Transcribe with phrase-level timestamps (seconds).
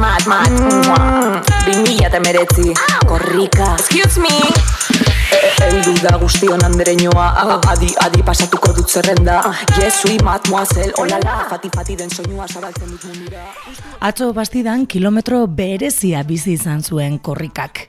[0.00, 1.42] mad, mad mm.
[1.66, 2.72] Bimila eta meretzi
[3.06, 3.76] Korrika.
[3.76, 4.32] Excuse me.
[5.60, 7.26] Eldu da guztion andereñoa
[7.70, 9.42] Adi, adi pasatuko dut zerrenda.
[9.78, 11.44] Yes, we, mademoiselle, olala.
[11.50, 13.44] Fati, fati den soinua zabaltzen dut mundura.
[14.00, 17.84] Atzo bastidan kilometro berezia bizi izan zuen korrikak.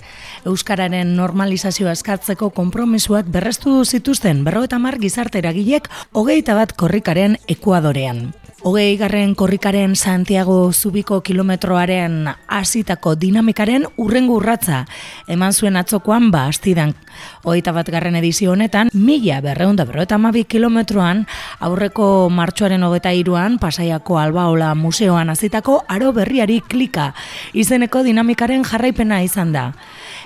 [0.45, 8.40] Euskararen normalizazioa eskatzeko konpromisoak berrestu zituzten berroeta mar gizarte eragilek hogeita bat korrikaren ekuadorean.
[8.63, 14.83] Hogei garren korrikaren Santiago Zubiko kilometroaren hasitako dinamikaren urrengu urratza
[15.25, 16.93] eman zuen atzokoan ba astidan.
[17.41, 21.23] Hogeita bat garren edizio honetan, mila berreunda berroeta mabi kilometroan
[21.59, 27.15] aurreko martxoaren hogeta iruan pasaiako albaola museoan hasitako aro berriari klika
[27.57, 29.71] izeneko dinamikaren jarraipena izan da.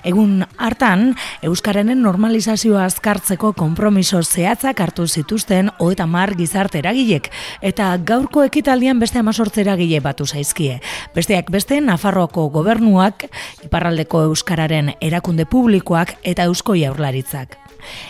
[0.05, 7.31] Egun hartan, Euskararen normalizazioa azkartzeko konpromiso zehatzak hartu zituzten hoeta mar gizarte eragilek,
[7.65, 10.79] eta gaurko ekitaldian beste amazortze eragile batu zaizkie.
[11.17, 13.25] Besteak beste, Nafarroako gobernuak,
[13.65, 17.64] Iparraldeko Euskararen erakunde publikoak eta Eusko Jaurlaritzak.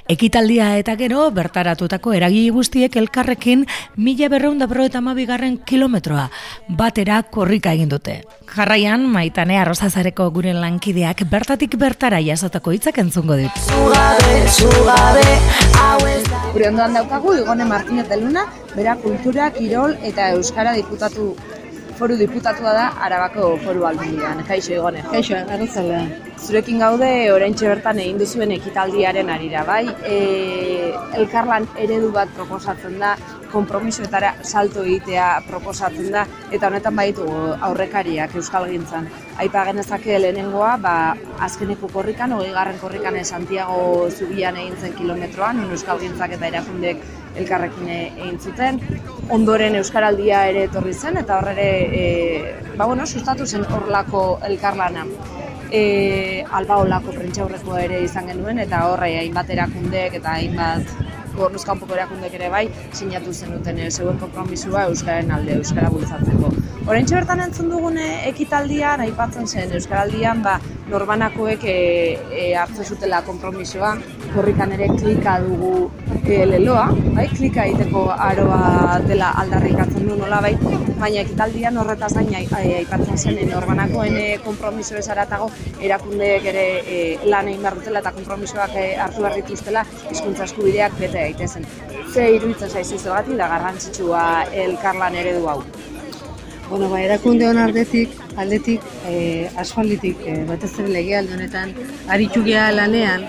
[0.08, 6.30] Ekitaldia eta gero, bertaratutako eragile guztiek elkarrekin mila berreunda bero eta mabigarren kilometroa
[6.68, 8.22] batera korrika egin dute.
[8.56, 13.64] Jarraian, maitane arrozazareko gure lankideak bertatik bertara jasotako hitzak entzungo dit.
[13.70, 15.26] Zugabe, zugabe,
[16.56, 18.46] Gure ondoan daukagu, Igone Martínez de Luna,
[18.76, 21.34] bera kultura, kirol eta euskara diputatu
[21.96, 24.44] foru diputatua da Arabako foru aldundian.
[24.48, 25.04] Kaixo, Igone.
[25.12, 26.02] Kaixo, arratzalea.
[26.46, 29.86] Zurekin gaude, oraintxe bertan egin duzuen ekitaldiaren arira, bai?
[30.04, 30.18] E,
[31.22, 33.16] elkarlan eredu bat proposatzen da,
[33.56, 37.26] konpromisoetara salto egitea proposatzen da, eta honetan baitu
[37.70, 39.08] aurrekariak Euskal Gintzan.
[39.40, 40.96] Aipa genezake lehenengoa, ba,
[41.48, 47.00] azkeneko korrikan, hogei garren korrikan Santiago Zubian egin zen kilometroan, Euskal Gintzak eta erakundek
[47.36, 48.82] elkarrekin egin zuten.
[49.36, 51.70] Ondoren Euskaraldia ere etorri zen, eta hor ere,
[52.02, 52.04] e,
[52.76, 55.06] ba, bueno, sustatu zen horlako elkarlana
[55.72, 60.96] e, albaolako prentxaurrekoa ere izan genuen, eta horre hainbat erakundek eta hainbat
[61.36, 66.54] gobernuz kanpoko erakundek ere bai, sinatu zenuten e, zeuen konpromisua Euskararen alde, Euskara bultzatzeko.
[66.86, 70.60] Horentxe bertan entzun dugune ekitaldian, aipatzen zen Euskaraldian, ba,
[70.90, 71.76] norbanakoek e,
[72.32, 73.96] e, hartzen zutela konpromisoa,
[74.36, 75.90] korrikan ere klika dugu
[76.26, 80.54] e, leloa, bai, klika egiteko aroa dela aldarrikatzen du nola bai,
[81.00, 85.50] baina ekitaldian horretaz gain ai- ai- aipatzen zen norbanakoen konpromiso esaratago
[85.82, 91.18] erakundeek ere e, lan egin dutela eta konpromisoak e, hartu behar dituztela hizkuntza eskubideak bete
[91.18, 91.66] daitezen.
[92.14, 94.22] Ze iruditzen zaizu zergatik da garrantzitsua
[94.66, 95.60] elkarlan eredu hau.
[96.70, 98.10] Bueno, ba, erakunde hon aldetik,
[98.42, 101.74] aldetik, e, asfalditik, e, batez ere legealdi honetan,
[102.46, 103.26] geha lanean,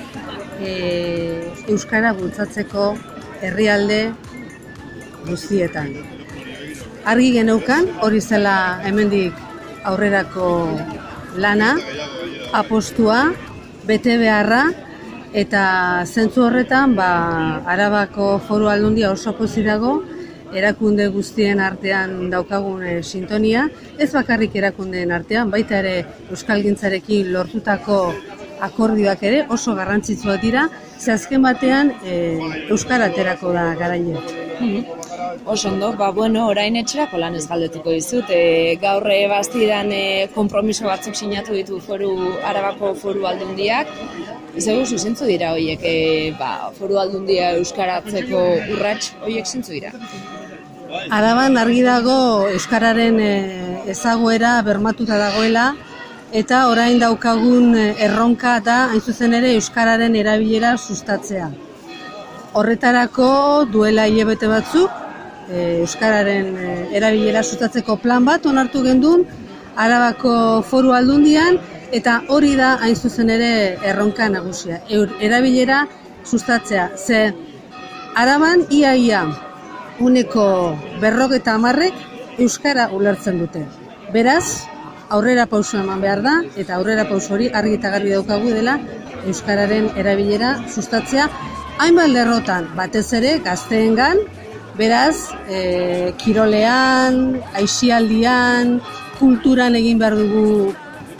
[0.58, 2.96] e, Euskara bultzatzeko
[3.42, 4.14] herrialde
[5.26, 5.92] guztietan.
[7.04, 9.34] Argi geneukan, hori zela hemendik
[9.84, 10.80] aurrerako
[11.36, 11.76] lana,
[12.54, 13.34] apostua,
[13.84, 14.64] bete beharra,
[15.34, 20.00] eta zentzu horretan, ba, Arabako foru aldundia oso pozik dago,
[20.54, 23.66] erakunde guztien artean daukagun eh, sintonia,
[23.98, 25.94] ez bakarrik erakundeen artean, baita ere
[26.30, 28.00] Euskalgintzarekin lortutako
[28.60, 30.68] akordioak ere oso garrantzitsuak dira,
[30.98, 32.16] ze azken batean e,
[32.70, 34.22] Euskara aterako da garaino.
[35.44, 38.30] Oso ondo, ba, bueno, orain etxerako lan ez galdetuko dizut.
[38.30, 42.10] E, gaur e, bastidan e, konpromiso batzuk sinatu ditu foru
[42.44, 43.92] Arabako foru aldundiak.
[44.58, 48.42] Zeu, zuzentzu dira horiek, e, ba, foru aldundia euskaratzeko
[48.72, 49.92] urrats horiek zintzu dira.
[51.10, 55.66] Araban argi dago Euskararen eh, ezaguera bermatuta dagoela,
[56.32, 61.50] eta orain daukagun eh, erronka da hain zuzen ere Euskararen erabilera sustatzea.
[62.56, 63.30] Horretarako
[63.72, 65.05] duela hilabete batzuk,
[65.48, 69.24] Euskararen eh, erabilera sustatzeko plan bat onartu gendun,
[69.76, 71.58] Arabako foru aldundian,
[71.92, 73.50] eta hori da hain zuzen ere
[73.84, 74.80] erronka nagusia.
[74.88, 75.86] Eur, erabilera
[76.24, 77.32] sustatzea, ze
[78.16, 79.26] Araban ia-ia
[80.00, 81.94] uneko berrogeta hamarrek
[82.38, 83.62] Euskara ulertzen dute.
[84.12, 84.64] Beraz,
[85.10, 88.78] aurrera pauso eman behar da, eta aurrera pauso hori argi eta garbi daukagu dela
[89.26, 91.28] Euskararen erabilera sustatzea,
[91.82, 94.20] hainbat lerrotan, batez ere gazteengan,
[94.78, 98.80] beraz, e, kirolean, aisialdian,
[99.18, 100.72] kulturan egin behar dugu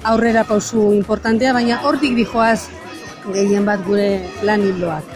[0.06, 2.69] aurrera pausu importantea, baina hortik dijoaz
[3.32, 4.11] gehien bat gure
[4.47, 5.14] lan hildoak.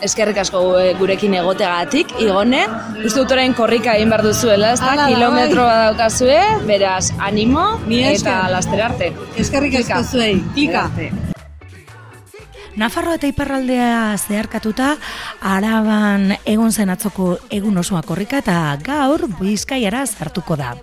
[0.00, 0.60] Eskerrik asko
[0.96, 2.62] gurekin egoteagatik, igone.
[3.04, 4.94] Uste dut orain korrika egin behar duzuela, ez da?
[4.96, 6.38] Da, Kilometro daukazue,
[6.70, 9.12] beraz, animo Mila eta laster arte.
[9.36, 10.88] Eskerrik asko zuei, klika!
[12.78, 14.92] Nafarroa eta Iparraldea zeharkatuta,
[15.40, 20.76] araban egon zen atzoko egun osoa korrika eta gaur bizkaiara zartuko da.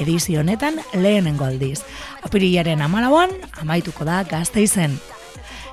[0.00, 1.80] Edizio honetan lehenengo aldiz.
[2.26, 3.30] Apirilaren amalauan,
[3.62, 4.98] amaituko da gazte izen.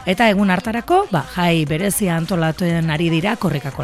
[0.05, 3.83] Eta egun hartarako, ba, jai berezia antolatuen ari dira korrikako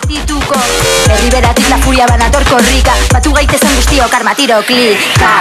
[0.00, 0.58] aktituko
[1.10, 5.34] Herri beratik la furia banator korrika Batu gaitezen guztiok armatiro klika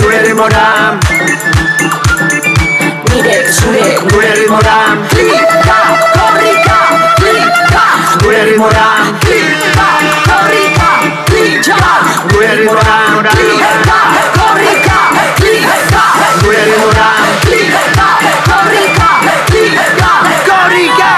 [0.00, 0.98] gure ritmora
[3.10, 4.76] Nire, zure, gure ritmora
[5.10, 5.78] Klika,
[6.14, 6.78] korrika,
[7.16, 7.84] klika
[8.22, 8.86] Gure ritmora
[9.20, 9.86] Klika,
[10.28, 10.88] korrika,
[11.26, 11.78] klika
[12.32, 12.50] Gure
[13.36, 13.98] Klika,
[14.36, 14.98] korrika,
[15.36, 16.02] klika
[16.42, 16.64] Gure
[17.44, 17.88] Klika,
[18.46, 19.08] korrika, klika Korrika,
[19.48, 20.10] korrika,
[20.46, 21.10] korrika